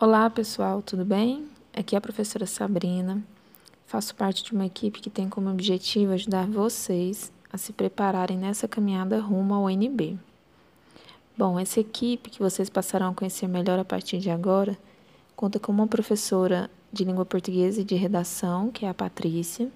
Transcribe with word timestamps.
Olá, 0.00 0.30
pessoal, 0.30 0.80
tudo 0.80 1.04
bem? 1.04 1.48
Aqui 1.74 1.96
é 1.96 1.98
a 1.98 2.00
professora 2.00 2.46
Sabrina. 2.46 3.20
Faço 3.84 4.14
parte 4.14 4.44
de 4.44 4.52
uma 4.52 4.64
equipe 4.64 5.00
que 5.00 5.10
tem 5.10 5.28
como 5.28 5.50
objetivo 5.50 6.12
ajudar 6.12 6.46
vocês 6.46 7.32
a 7.52 7.58
se 7.58 7.72
prepararem 7.72 8.38
nessa 8.38 8.68
caminhada 8.68 9.18
rumo 9.18 9.54
ao 9.54 9.64
UNB. 9.64 10.16
Bom, 11.36 11.58
essa 11.58 11.80
equipe 11.80 12.30
que 12.30 12.38
vocês 12.38 12.70
passarão 12.70 13.08
a 13.08 13.12
conhecer 13.12 13.48
melhor 13.48 13.76
a 13.76 13.84
partir 13.84 14.18
de 14.18 14.30
agora 14.30 14.78
conta 15.34 15.58
com 15.58 15.72
uma 15.72 15.88
professora 15.88 16.70
de 16.92 17.02
língua 17.02 17.26
portuguesa 17.26 17.80
e 17.80 17.84
de 17.84 17.96
redação, 17.96 18.70
que 18.70 18.86
é 18.86 18.88
a 18.88 18.94
Patrícia, 18.94 19.68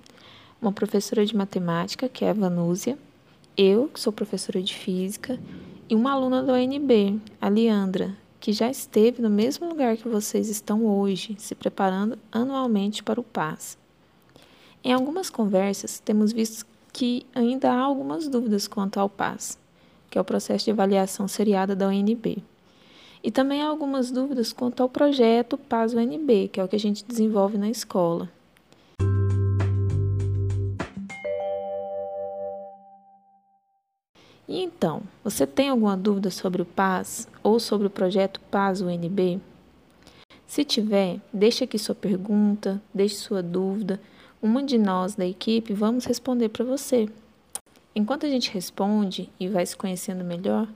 uma 0.60 0.70
professora 0.70 1.26
de 1.26 1.34
matemática, 1.34 2.08
que 2.08 2.24
é 2.24 2.30
a 2.30 2.32
Vanúzia, 2.32 2.96
eu, 3.56 3.88
que 3.88 3.98
sou 3.98 4.12
professora 4.12 4.62
de 4.62 4.72
física, 4.72 5.40
e 5.90 5.96
uma 5.96 6.12
aluna 6.12 6.44
da 6.44 6.52
UNB, 6.52 7.20
a 7.40 7.48
Leandra, 7.48 8.21
que 8.42 8.52
já 8.52 8.68
esteve 8.68 9.22
no 9.22 9.30
mesmo 9.30 9.68
lugar 9.68 9.96
que 9.96 10.08
vocês 10.08 10.48
estão 10.48 10.84
hoje, 10.84 11.36
se 11.38 11.54
preparando 11.54 12.18
anualmente 12.32 13.00
para 13.00 13.20
o 13.20 13.22
PAS. 13.22 13.78
Em 14.82 14.92
algumas 14.92 15.30
conversas, 15.30 16.00
temos 16.00 16.32
visto 16.32 16.66
que 16.92 17.24
ainda 17.32 17.72
há 17.72 17.78
algumas 17.78 18.26
dúvidas 18.26 18.66
quanto 18.66 18.98
ao 18.98 19.08
PAS, 19.08 19.56
que 20.10 20.18
é 20.18 20.20
o 20.20 20.24
processo 20.24 20.64
de 20.64 20.72
avaliação 20.72 21.28
seriada 21.28 21.76
da 21.76 21.86
UNB. 21.86 22.42
E 23.22 23.30
também 23.30 23.62
há 23.62 23.68
algumas 23.68 24.10
dúvidas 24.10 24.52
quanto 24.52 24.82
ao 24.82 24.88
projeto 24.88 25.56
PAS-UNB, 25.56 26.48
que 26.48 26.58
é 26.58 26.64
o 26.64 26.68
que 26.68 26.74
a 26.74 26.80
gente 26.80 27.04
desenvolve 27.04 27.56
na 27.56 27.70
escola. 27.70 28.28
E 34.48 34.60
então, 34.62 35.02
você 35.22 35.46
tem 35.46 35.68
alguma 35.68 35.96
dúvida 35.96 36.30
sobre 36.30 36.62
o 36.62 36.66
PAS 36.66 37.28
ou 37.42 37.60
sobre 37.60 37.86
o 37.86 37.90
projeto 37.90 38.40
PAS 38.50 38.80
UNB? 38.80 39.40
Se 40.46 40.64
tiver, 40.64 41.20
deixe 41.32 41.64
aqui 41.64 41.78
sua 41.78 41.94
pergunta, 41.94 42.82
deixe 42.92 43.14
sua 43.14 43.42
dúvida. 43.42 44.00
Uma 44.42 44.62
de 44.62 44.76
nós 44.76 45.14
da 45.14 45.24
equipe 45.24 45.72
vamos 45.72 46.04
responder 46.04 46.48
para 46.48 46.64
você. 46.64 47.08
Enquanto 47.94 48.26
a 48.26 48.28
gente 48.28 48.52
responde 48.52 49.30
e 49.38 49.48
vai 49.48 49.64
se 49.64 49.76
conhecendo 49.76 50.24
melhor, 50.24 50.68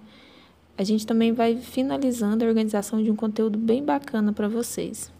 a 0.78 0.84
gente 0.84 1.06
também 1.06 1.32
vai 1.32 1.56
finalizando 1.56 2.44
a 2.44 2.48
organização 2.48 3.02
de 3.02 3.10
um 3.10 3.16
conteúdo 3.16 3.58
bem 3.58 3.82
bacana 3.82 4.32
para 4.32 4.48
vocês. 4.48 5.10